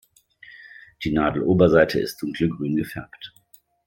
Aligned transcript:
Die 1.03 1.11
Nadeloberseite 1.11 1.99
ist 1.99 2.23
dunkelgrün 2.23 2.75
gefärbt. 2.75 3.35